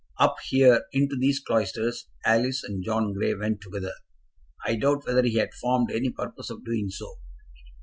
[0.19, 3.91] Up here, into these cloisters, Alice and John Grey went together.
[4.65, 7.17] I doubt whether he had formed any purpose of doing so.